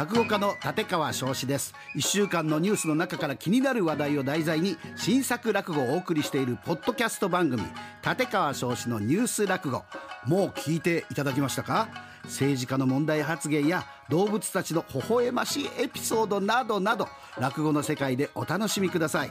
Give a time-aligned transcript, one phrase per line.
[0.00, 1.74] 落語家の立川翔志です。
[1.94, 7.62] 1週間のニュースの中から気になる話題を題材に新作落語をお送りしているポッドキャスト番組
[8.02, 9.84] 立川翔志のニュース落語。
[10.24, 11.90] もう聞いていただきましたか？
[12.24, 17.06] 政治家の問題発言や動物たちの微笑ましいエピソードなどなど
[17.38, 19.30] 落語の世界でお楽しみください。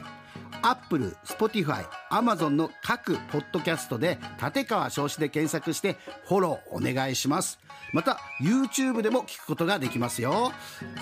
[0.62, 5.96] アップル、スポティファイ、アマゾンの各ポッドキャストで立川翔志で検索して
[6.26, 7.58] フォローお願いします。
[7.92, 10.52] また YouTube でも聞くことができますよ。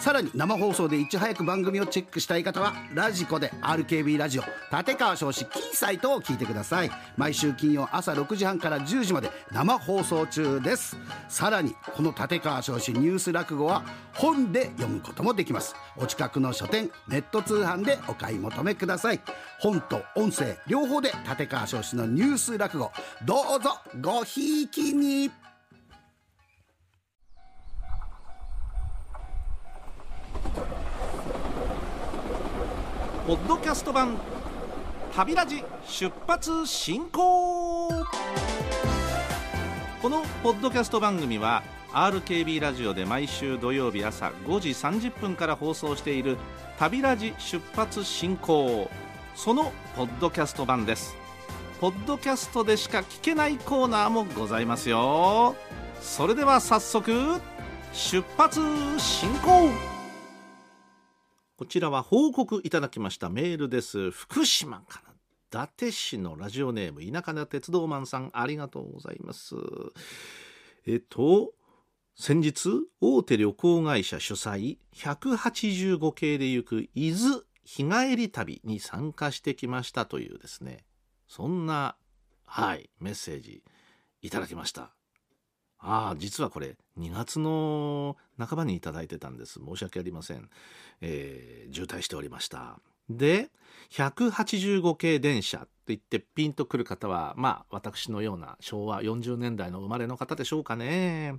[0.01, 4.43] さらに生放送でいち早く番組をチェックしたい方はラジコで RKB ラジオ
[4.75, 6.91] 立川少子キーサイトを聞いてください。
[7.17, 10.97] 毎週金曜朝6時半から10時まで生放送中です。
[11.29, 13.83] さらにこの立川少子ニュース落語は
[14.15, 15.75] 本で読むこともできます。
[15.97, 19.18] お近くの書店ネット通販でお買い求めください。
[19.59, 22.93] 本と音声両方で立川少子のニュース落語。
[23.25, 25.31] どうぞごひいきに。
[33.27, 34.17] ポッドキャスト版
[35.15, 37.89] 旅ラジ出発進行。
[40.01, 46.39] このポッドキャスト番組は RKB ラジオで毎週土曜日朝5時30分から放送している
[46.79, 48.89] 旅ラジ出発進行。
[49.39, 51.15] そのポッドキャスト版です。
[51.81, 55.55] ポッドキャストでしか聞けないコーナーもございますよ。
[56.01, 57.41] それでは早速
[57.93, 58.61] 出発
[58.99, 59.71] 進行。
[61.57, 63.29] こちらは報告いただきました。
[63.29, 64.11] メールです。
[64.11, 68.31] 福島から伊達市のラジオネーム田舎な鉄道マンさん。
[68.33, 69.55] ありがとうございます。
[70.85, 71.53] えっと
[72.17, 72.71] 先日
[73.01, 80.79] 大手旅行会社主催185系で行く伊豆日帰り旅に参加してきましたというですね
[81.27, 81.97] そんな
[82.47, 83.63] はいメッセージ
[84.23, 84.91] いただきました。
[85.81, 89.61] ああ実はこれ2月の半ばにいただいてたんです。
[89.65, 90.49] 申し訳ありません、
[91.03, 92.81] えー、渋滞しておりました。
[93.11, 93.51] で
[93.93, 101.35] 185系電車と言ってピンとくる方はまあ私のような昭和40年代の生まれの方でしょうかね。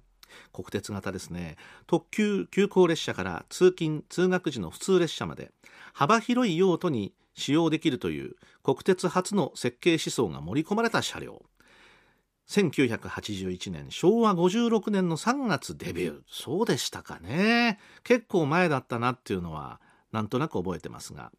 [0.54, 1.58] 国鉄型ですね。
[1.88, 5.52] 特急急行列車から通勤通学時の普通列車まで
[6.00, 11.42] 幅広い用途に使用できるという国鉄初の設計思想が盛り込まれた車両。
[12.48, 16.22] 1981年昭和56年の3月デビュー。
[16.26, 17.80] そうでしたかね。
[18.06, 19.82] 結構前だったなっていうのは
[20.14, 21.34] なんとなく覚えてますが。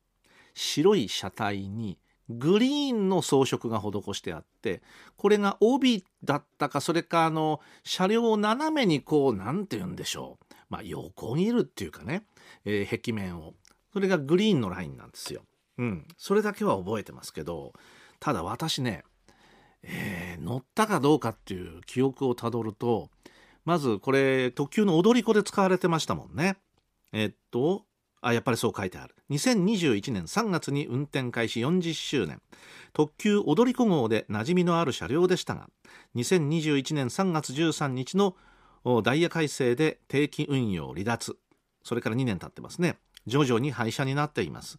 [0.53, 1.97] 白い車体に
[2.29, 4.83] グリーンの装飾が施してあって
[5.17, 10.55] これが帯だったかそれかあの車両を斜めにこう何て言うんでしょう。
[10.69, 12.27] まあ横切るっていうかね、
[12.67, 13.55] えー、壁面を。
[13.93, 15.43] それがグリーンのラインなんですよ。
[15.79, 17.73] うん、それだけは覚えてますけど
[18.19, 19.03] ただ私ね
[19.83, 23.11] えー、乗ったかどうかっていう記憶をたどると
[23.65, 26.57] まずこれ特急の踊り子で使われてましたもんね。
[27.13, 27.85] えっと
[28.23, 29.15] あやっぱりそう書いてある。
[29.31, 32.43] 2021年3月に運転開始40周年
[32.93, 35.71] 特急踊り子号で馴染みのある車両でしたが
[36.17, 38.37] 2021年3月13日の
[39.03, 41.37] ダイヤ改正で定期運用離脱。
[41.83, 42.99] それから2年経ってますね。
[43.27, 44.79] 徐々に廃車になっています。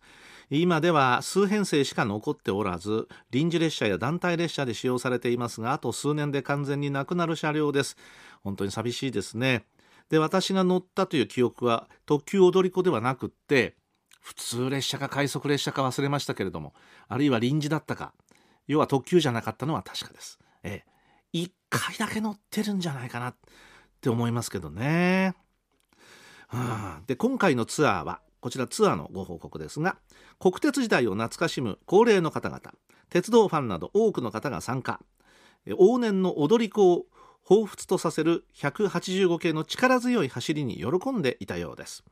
[0.50, 7.96] 今では数編成しか残っておらず臨時列車や団体列車で使用されていますがあと数年で完全になくなる車両です。
[8.44, 9.66] 本当に寂しいですね。
[10.10, 13.76] で私が乗ったという記憶は特急踊り子ではなくって
[14.20, 16.74] 普通列車か快速列車か忘れましたけれども
[17.08, 18.14] あるいは臨時だったか
[18.68, 20.38] 要は特急じゃなかったのは確かです。
[20.64, 20.92] ええ。
[21.34, 23.36] 1回だけ乗ってるんじゃないかなっ
[24.02, 25.34] て思いますけどね、
[26.48, 29.98] はあ、で今回のツアーはこちらツアーのご報告ですが
[30.40, 32.74] 国鉄時代を懐かしむ高齢の方々
[33.10, 35.00] 鉄道ファンなど多くの方が参加。
[35.68, 37.06] 往年の踊り子を
[37.46, 42.04] 彷彿とさせる185系の力強い走りに喜んでいたようです。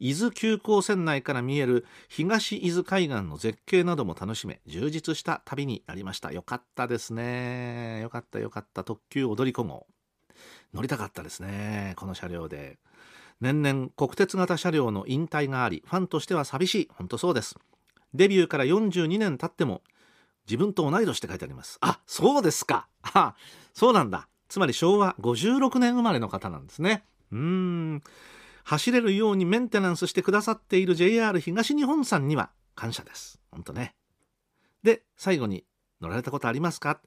[0.00, 6.32] 伊豆急行線内から見える東伊豆海岸の絶景なども楽しめ充実した旅になりました。
[6.32, 8.00] よかったですね。
[8.02, 8.82] よかったよかった。
[8.84, 9.86] 特急踊り子号。
[10.74, 11.94] 乗りたかったですね。
[11.96, 12.78] この車両で。
[13.40, 16.88] 年々国鉄型車両の引退がありファンとしては寂しい。
[16.94, 17.56] 本当そうです。
[18.14, 19.82] デビューから42年経っても
[20.46, 21.78] 自分と同い年って書いてあります。
[21.80, 22.88] あそうですか。
[23.02, 23.34] あ
[23.74, 24.28] そうなんだ。
[24.48, 27.04] つまり昭和56年生まれの方なんですね。
[27.30, 28.02] うん。
[28.64, 33.40] 走れるようにメンテナンスしてくださっている JR 東日本さんには感謝です。
[33.50, 33.94] 本当ね。
[34.82, 35.64] で最後に
[36.00, 37.00] 乗られたことありますか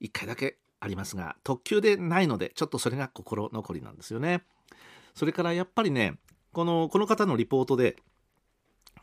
[0.00, 4.44] ？1回だけありますが特急でないのでちょっとそれが心残りなんですよね。
[5.14, 6.18] それからやっぱりね
[6.52, 7.96] このこの方のリポートで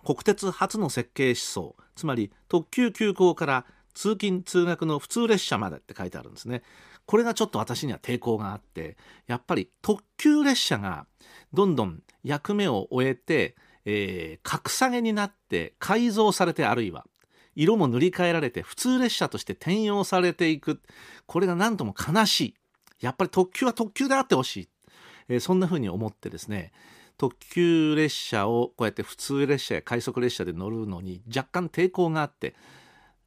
[0.06, 6.63] 国鉄初の設計思想つまり特急急行から通勤通学の普通列車までって書いてあるんですね。
[7.06, 8.96] これがちょっと私には抵抗があって
[9.28, 11.08] やっぱり特急列車が
[11.52, 13.56] どんどん役目を終えて、
[13.86, 17.06] えー、格下げになって改造されてあるいは
[17.56, 20.81] 色も塗り替えられて普通列車として転用されていく。
[21.25, 22.56] これが何とも悲しい。
[23.02, 24.69] やっぱり特急は特急であってほしい、
[25.29, 26.71] えー、そんな風に思ってですね
[27.18, 32.56] 特急列車をこうやって普通列車や快速列車で乗るのに若干抵抗があって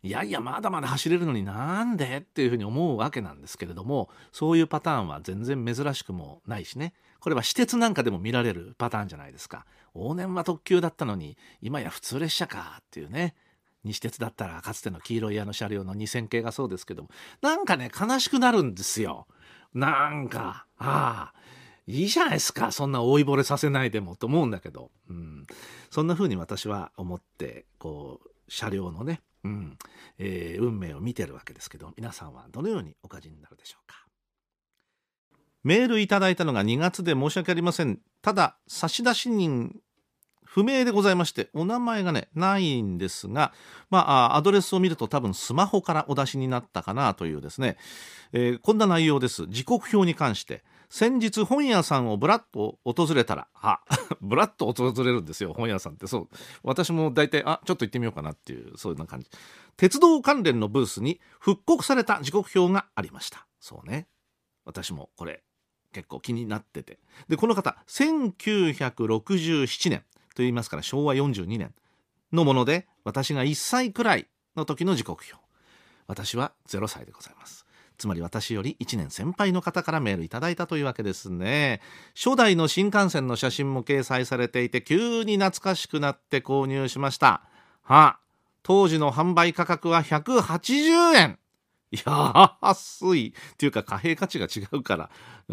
[0.02, 6.92] いやいやまだまだ走れるのになんでっていうふうに思うわけなんですけれどもそういうパターンは全然珍しくもないしね。
[7.20, 9.64] これは私鉄なんかでも見られるパターンじゃないですか。
[9.94, 13.34] 往年は特急だったのに今や普通列車かっていうね
[13.82, 17.08] 西鉄だったらかつての黄色い屋の車両の2000系がそうですけども
[17.40, 19.26] なんかね悲しくなるんですよ。
[19.72, 21.43] なんかああ。
[21.86, 22.72] いいじゃないですか。
[22.72, 25.46] そんな老いぼれさせないでもと思うんだけど、うん、
[25.90, 29.78] そんな風に私は思ってこう車両のね、うん。
[30.18, 34.06] えー、運命を見てるわけですけど皆さんはどのようにお感じになるでしょうか。
[35.62, 38.00] メールいただいたのが2月で申し訳ありません。
[38.22, 39.76] ただ差出人
[40.44, 43.52] 不明でございましてお名前がねないんですが、
[43.90, 47.76] まあ、アドレスを見ると多分スマホからお出しになったかなというですね、
[48.32, 49.46] えー、こんな内容です。
[49.48, 50.62] 時刻表に関して。
[50.94, 53.80] 先日本屋さんをブラッと訪れたらあ
[54.22, 56.28] ブラッと訪れるんですよ本屋さんってそう。
[56.62, 59.28] 私も大体あちょっと行ってみようかなっていうそういうな感じ。
[59.76, 63.44] 鉄道関連のブースに復刻された時刻表がありました。
[63.58, 64.06] そうね。
[64.64, 65.42] 私もこれ
[65.92, 67.00] 結構気になってて。
[67.26, 71.74] でこの方1967年と言いますから昭和42年
[72.32, 75.44] のもので私が1歳くらいの時の時刻表。
[76.06, 77.63] 私は0歳でございます。
[77.98, 81.80] つまり私より1年先輩の方からメールいただいたというわけですね。
[82.14, 87.42] 初代の新幹線の写真も掲載されていて急に懐かしくなって購入しました。
[87.82, 88.18] は
[88.62, 91.38] 当時の販売価格は180円。
[91.92, 93.28] 安い。
[93.28, 95.10] っていうか貨幣価値が違うから、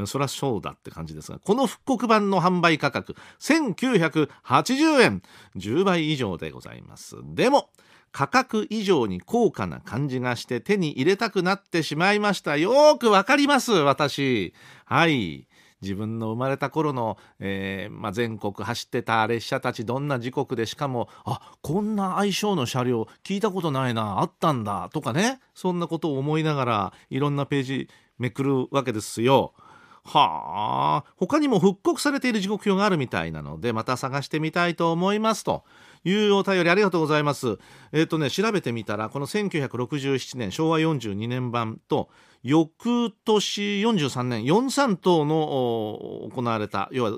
[0.07, 5.21] そりゃそうだって感じですが、この復刻版の販売価格、1980円、
[5.55, 7.17] 10倍以上でございます。
[7.35, 7.69] でも、
[8.11, 12.57] 価格以上に高価な感じがして手に入れたくなってしまいました。
[12.57, 14.53] よーくわかります、私。
[14.85, 15.47] はい。
[15.81, 29.53] 自分の生まれた頃の、えーまあ、全国走ってた列車たちどんな時刻でしかもあこんな相性の車両聞いたことないなあったんだとかねそんなことを思いながらいろんなページめくるわけですよ。
[30.03, 35.63] はあ他にも復刻されている時刻表があるみたいなのでまた探してみたいと思いますと。
[36.03, 37.59] いうお便りありがとうございます。
[37.91, 42.09] えっ、ー、とね調べてみたらこの1967年昭和42年版と
[42.43, 47.11] 翌年43年43等の行われた要は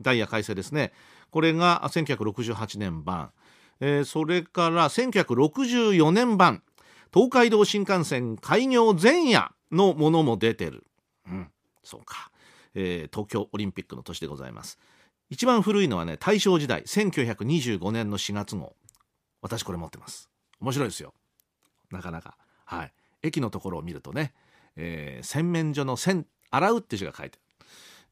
[0.00, 0.92] ダイヤ改正ですね。
[1.30, 3.32] これが1968年版、
[3.80, 6.62] えー、それから1964年版
[7.12, 10.84] 東海道新幹線開業前夜のものも出てる、
[11.26, 11.50] うん、
[11.84, 12.30] そうか、
[12.74, 14.78] えー、東京オリンピックの年でございます。
[15.30, 18.74] 一番古いのはね大正時代1925年の4月号。
[19.40, 20.30] 私これ持ってます。
[20.60, 21.14] 面白いですよ。
[21.90, 22.36] なかなか。
[22.64, 22.92] はい。
[23.22, 24.34] 駅のところを見るとね
[24.76, 27.64] えー、洗面所の洗洗うって字が書いてあ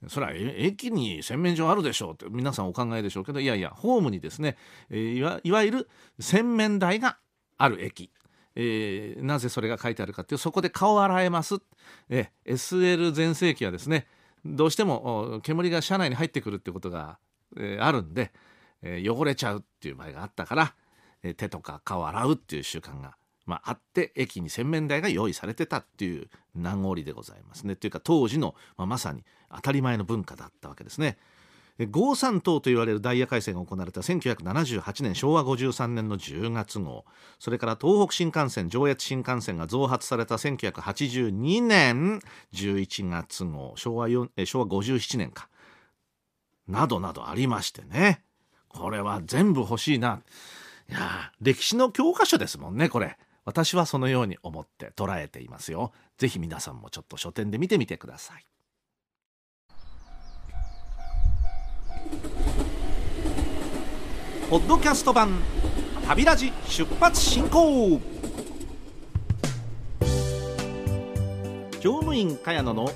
[0.03, 0.09] る。
[0.09, 4.57] それは駅に洗面所あるでしょうって皆さんお考えでしょうけどいやいやホームにですね、
[4.89, 5.89] えー、いわいわゆる
[6.19, 7.19] 洗面台が
[7.59, 8.11] ある駅、
[8.56, 11.56] えー、なぜそれが書いてあるかっていうそこで顔を洗えます、
[12.08, 14.06] えー、SL 全盛期はですね
[14.44, 17.19] どうしても煙が車内に入ってくるってことが、
[17.56, 18.33] えー、あるんで、
[18.83, 20.75] えー、汚れちゃうっていう場合があったから、
[21.23, 23.14] えー、手とか顔を洗うっていう習慣が
[23.50, 27.75] まあ、あって駅に洗面台が用意されてたっていう名残でございますね。
[27.75, 31.19] というか当時の、まあ、まさに当たり前の文化だったわけですね。
[31.87, 37.05] 五三等と言われるダイヤ改正が行われた1978年昭和53年の10月号。
[37.39, 42.21] それから東北新幹線上越新幹線が増発された1982年
[42.53, 43.73] 11月号。
[43.77, 45.49] 昭和4昭和57年か。
[46.69, 48.23] などなどありましてね。
[48.69, 50.23] これは全部欲しいな。
[50.89, 53.17] いや歴史の教科書ですもんねこれ。
[53.45, 55.93] 私はそのように思って捉えていますよ。
[56.19, 58.47] ぜひ皆さんもちょっと書店で見てみてください。
[64.50, 65.38] ポッドキャスト版
[66.09, 68.00] 旅ラジ出発進行。
[71.78, 72.90] 乗務員茅野の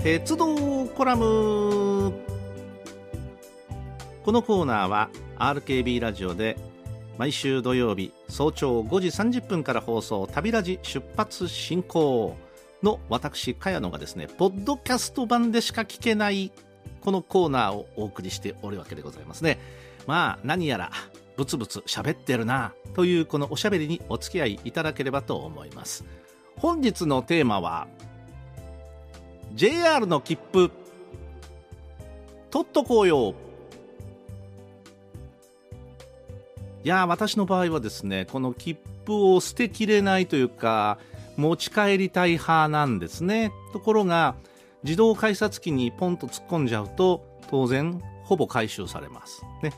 [0.00, 2.12] 鉄道コラム。
[4.24, 5.08] このコーナーは
[5.38, 6.56] RKB ラジオで
[7.18, 12.36] 毎週土曜日早朝5時30分から放送旅ラジ出発進行。
[12.82, 16.50] の私茅野がですねポッドキャスト版でしか聞けない
[17.00, 19.85] このコーナーをお送りしておるわけでございますね。
[20.06, 20.90] まあ何やら
[21.36, 26.04] ブツブツ喋ってるなというこのおしゃべりにお付き合いいただければと思います。
[26.56, 27.86] 本日のテーマは
[29.54, 30.70] JR の切符
[32.50, 33.34] 取っとこうよ。
[36.84, 40.98] いや私の場合はですねこの切符を捨てきれないというか
[41.36, 43.52] 持ち帰りたい派なんですね。
[43.72, 44.36] ところが
[44.84, 49.42] 自動改札機にポンと突っ込んじゃうと当然ほぼ回収されます。
[49.62, 49.72] ね。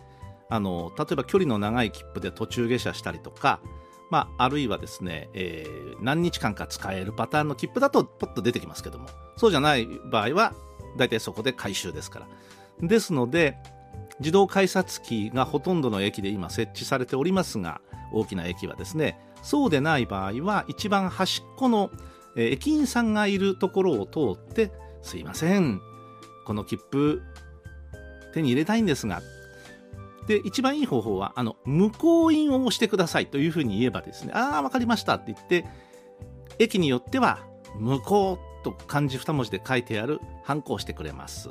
[0.51, 3.61] あの例えば距離の長い切符で途中下車したりとか
[4.11, 9.09] まあ、あるいはですね、えー、何日間か使えるパターンの切符だとポッと出てきますけども。
[9.37, 10.55] そうじゃない場合は
[10.97, 12.27] 大体そこで回収ですから。
[12.81, 13.57] ですので
[14.21, 17.81] 自動改札機がほとんどの駅で今設置されておりますが
[18.13, 21.91] 大きな駅はですねそうでない場合は一番端っこの、
[22.35, 25.81] 駅員さんがいるところを通ってすいません。
[26.47, 27.23] この切符
[28.33, 29.21] 手に入れたいんですが
[30.29, 35.65] で一番いい方法はあの無効印を押してくださいというふうに言えばですねああ分かりましたって言って
[36.59, 37.41] 駅によっては
[37.79, 41.49] 無効と漢字2文字で書いてあるハンコをしてくれます。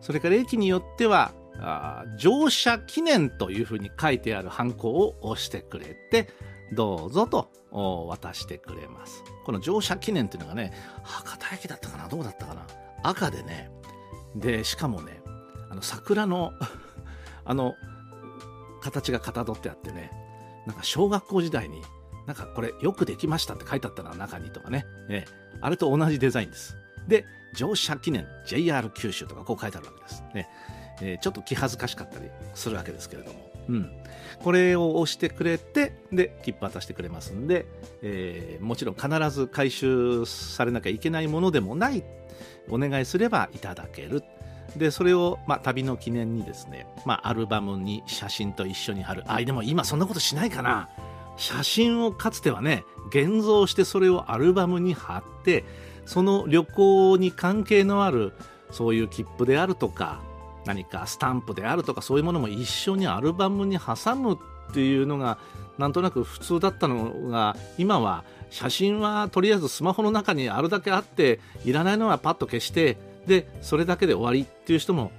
[0.00, 6.30] それから駅によってはあ乗車記念というふうに書いてあるハンコを押してくれて
[6.72, 9.22] どうぞと渡してくれます。
[9.44, 10.72] この乗車記念っていうのがね
[11.04, 12.66] 博多駅だったかなどうだったかな
[13.04, 13.70] 赤でね
[14.34, 15.20] でしかもね
[15.70, 16.52] あの桜の
[17.44, 17.74] あの
[18.80, 20.10] 形がかたどってあってね。
[20.66, 21.82] なんか小学校時代に
[22.26, 25.32] なんかこれよくできましたって書いてあったな中にとかね、ええ、
[25.62, 26.76] あれと同じデザインです。
[27.06, 30.22] で乗車記念 JR 九州とかこう書いてあるわけです。
[30.34, 30.48] ね。
[31.00, 33.90] えー、ちょっと気恥ずかしかったりするわけですけれども、うん、
[34.42, 37.66] これを押してくれてで切符渡してくれますんで、
[38.02, 42.04] えー、もちろん必ず回収されなきゃいけないものでもない。
[42.70, 44.22] お願いすればいただける。
[44.78, 49.24] でそれを、まあ、旅の記念にですね、まあ、アルバムに写真と一緒に貼る。
[49.26, 50.88] あでも今そんなことしないかな。
[51.36, 55.64] 写真をかつてはね現像してそれをアルバムに貼って
[56.04, 58.32] その旅行に関係のある
[58.70, 60.20] そういう切符であるとか
[60.66, 65.38] 何かスタンプであるとかそういうものも一緒にアルバムに挟むっていうのが
[65.78, 75.12] なんとなく普通だったのが今は写真はとりあえずスマホの中にあるだけあっていらないのはパッと消してでそれだけで終わりっていう人も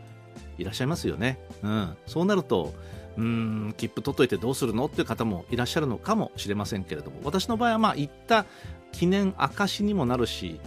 [0.57, 1.39] いらっしゃいますよね。
[1.63, 2.73] うん、そうなると
[3.17, 7.19] うん切符取っといてどうするのっていう方もいらっしゃるのかもしれませんけれども。
[7.23, 8.45] 私の場合はまあ行った
[8.91, 10.59] 記念証にもなるし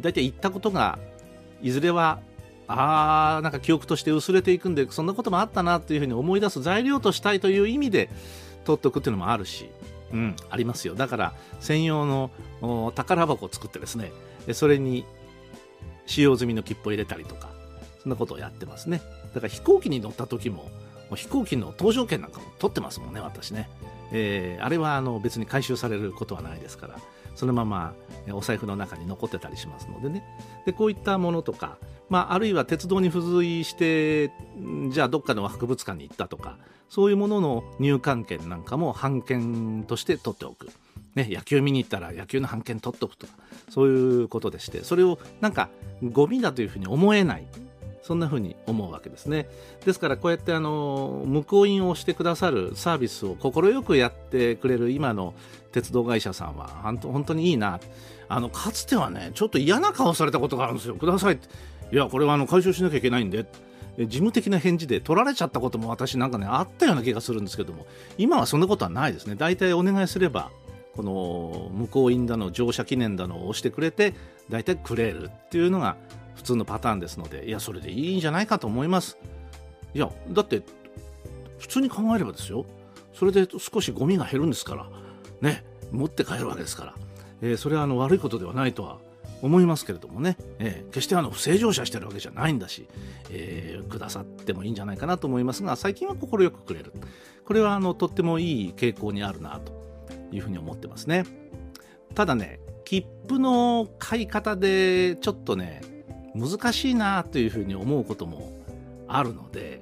[0.00, 0.98] 大体行ったことが
[1.62, 2.20] いずれは
[2.66, 8.10] あーなんか記憶として薄れていくんでそんなこともあったなっていうふうに思い出す材料としたいという意味で
[8.64, 9.70] 取っておくっていうのもあるし、
[10.12, 10.94] うん、ありますよ。
[10.94, 12.30] だから専用の
[12.94, 14.12] 宝箱を作ってですね
[14.52, 15.04] それに
[16.08, 17.50] 使用済みの切符を入れたりとか
[18.02, 19.00] そんなことをやってますね。
[19.34, 20.68] だから飛行機に乗った時も
[21.14, 23.68] 飛行機の搭乗券なんかも取ってますもんね私ね、
[24.12, 26.98] えー、あれはあの別に回収されることはないですから
[27.34, 27.94] そのまま
[28.32, 30.24] お財布の中に残ってたりしますのでね。
[30.66, 34.32] でこういったものとかまあ、あるいは鉄道に付随して
[34.90, 36.56] じゃあどっかの博物館に行ったとか
[36.88, 40.70] そういうものの入館券なんかも半券として取っておく、
[41.18, 43.32] ね、野球見に行ったら野球の半券取っておくとか
[43.68, 45.68] そういうことでしてそれをなんか
[46.02, 47.44] ゴミだというふうに思えない
[48.02, 49.48] そんなふうに思うわけですね。
[49.84, 55.34] ですからこうやってあの無効印をしてくださるサービスを快くやってくれる今の
[55.72, 56.68] 鉄道会社さんは
[57.02, 57.80] 本当にいいな。
[58.30, 60.94] あのかつてはねちょっと嫌な顔されたことがあるんですよ。
[60.94, 61.34] ください。
[61.34, 61.48] って
[61.92, 63.44] いやこれはあの回収しなきゃいけないんで。
[63.98, 67.84] 事務的な返事で取られちゃったことも私なんかねあったような気がするんですけども。
[68.16, 69.34] 今はそんなことはないですね。
[69.34, 70.52] 大体お願いすれば
[70.98, 74.14] この向こう印だの乗車記念だのを押してくれて
[74.48, 75.96] 大体くれるっていうのが
[76.34, 79.16] 普通のパターンですのでいやそれでいいんじゃないかと思います。
[79.94, 80.62] いやだって
[81.60, 82.66] 普通に考えればですよ。
[83.14, 84.88] それで少しゴミが減るんですから。
[85.40, 85.62] ね
[85.92, 86.94] 持って帰るわけですから、
[87.42, 88.98] えー、それはあの悪いことではないとは
[89.40, 92.88] 思いますけれどもね、えー、決してあの不正乗車してるわけじゃないんだし、
[93.30, 96.92] えー、くださってもいいんじゃないかなと思いますが最近は快くくれる。
[97.44, 99.78] これはあのとってもいい傾向にあるなと。
[100.32, 101.24] いうふうに思ってますね
[102.14, 105.82] ただね切符の買い方でちょっとね
[106.34, 108.52] 難しいなというふうに思うことも
[109.06, 109.80] あるので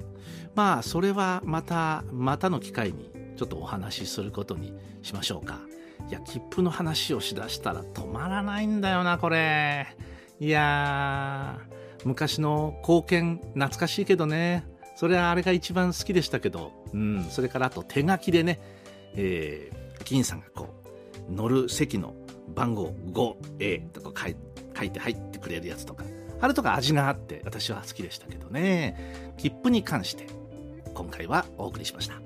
[0.54, 4.72] まあそれはまたまたの機会にちょっとお話しすることに
[5.02, 5.60] しましょうか。
[6.08, 9.86] いや、切符の話をしだしたら止まらないんだよな、これ。
[10.40, 14.66] いやー、昔の貢献、懐かしいけどね。
[14.94, 18.60] それはあれが一番好きでしたけど、うん、それからあと手書きでね、
[19.14, 20.68] えー、駅員さんがこ
[21.28, 22.14] う、乗る席の
[22.54, 24.26] 番号 5A とか
[24.76, 26.04] 書いて入ってくれるやつとか、
[26.40, 29.34] あれとか味があって私は好きでしたけどね。
[29.36, 30.26] 切符に関して、
[30.94, 32.20] 今回はお送りしました。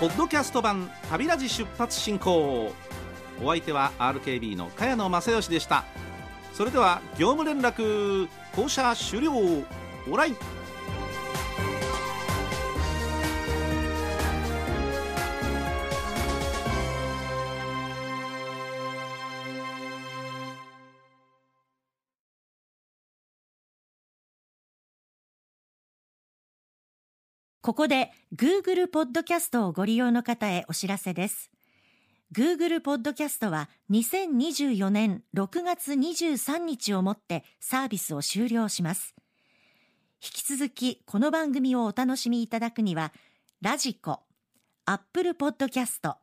[0.00, 2.72] ポッドキャスト版旅ラジ出発進行
[3.40, 5.84] お相手は RKB の茅野正義でした
[6.62, 9.32] それでは業務連絡降車終了
[10.08, 10.36] オライ
[27.60, 31.51] ここで Google ポッドキャストをご利用の方へお知らせです。
[32.32, 39.14] Google ポッドキャストは2024年6月23日をもってサービスを終了します。
[40.24, 43.12] 引き続きこの番組をお楽しみいただくには、
[43.60, 44.20] ラジコ、
[44.86, 46.14] Apple Podcast、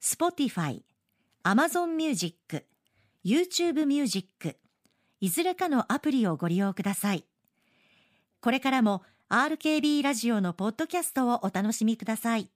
[0.00, 0.82] Spotify、
[1.42, 2.64] Amazon Music、
[3.24, 4.56] YouTube Music、
[5.20, 7.24] いずれかのアプリをご利用ください。
[8.40, 12.51] これからも RKB ラジオのポッドキャストをお楽しみください。